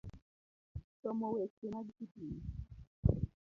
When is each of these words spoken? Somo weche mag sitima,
Somo 0.99 1.25
weche 1.35 1.65
mag 1.73 1.87
sitima, 1.95 2.41